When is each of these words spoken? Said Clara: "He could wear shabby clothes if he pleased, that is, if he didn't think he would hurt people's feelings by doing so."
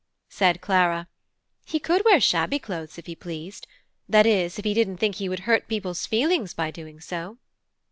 Said 0.29 0.61
Clara: 0.61 1.07
"He 1.63 1.79
could 1.79 2.03
wear 2.03 2.19
shabby 2.19 2.57
clothes 2.57 2.97
if 2.97 3.05
he 3.05 3.15
pleased, 3.15 3.67
that 4.09 4.25
is, 4.25 4.57
if 4.57 4.65
he 4.65 4.73
didn't 4.73 4.97
think 4.97 5.17
he 5.17 5.29
would 5.29 5.41
hurt 5.41 5.67
people's 5.67 6.07
feelings 6.07 6.55
by 6.55 6.71
doing 6.71 6.99
so." 6.99 7.37